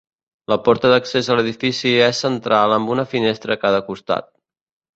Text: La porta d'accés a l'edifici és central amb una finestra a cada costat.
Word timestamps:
La 0.53 0.55
porta 0.67 0.89
d'accés 0.93 1.29
a 1.33 1.37
l'edifici 1.39 1.91
és 2.07 2.23
central 2.27 2.75
amb 2.81 2.95
una 2.97 3.07
finestra 3.15 3.57
a 3.59 3.63
cada 3.69 3.87
costat. 3.93 4.31